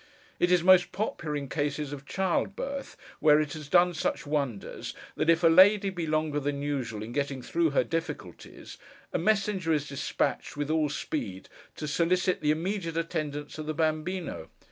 It 0.39 0.51
is 0.51 0.63
most 0.63 0.91
popular 0.91 1.35
in 1.35 1.47
cases 1.47 1.93
of 1.93 2.07
child 2.07 2.55
birth, 2.55 2.97
where 3.19 3.39
it 3.39 3.53
has 3.53 3.69
done 3.69 3.93
such 3.93 4.25
wonders, 4.25 4.95
that 5.15 5.29
if 5.29 5.43
a 5.43 5.47
lady 5.47 5.91
be 5.91 6.07
longer 6.07 6.39
than 6.39 6.63
usual 6.63 7.03
in 7.03 7.11
getting 7.11 7.43
through 7.43 7.69
her 7.69 7.83
difficulties, 7.83 8.79
a 9.13 9.19
messenger 9.19 9.71
is 9.71 9.87
despatched, 9.87 10.57
with 10.57 10.71
all 10.71 10.89
speed, 10.89 11.49
to 11.75 11.87
solicit 11.87 12.41
the 12.41 12.49
immediate 12.49 12.97
attendance 12.97 13.59
of 13.59 13.67
the 13.67 13.75
Bambíno. 13.75 14.47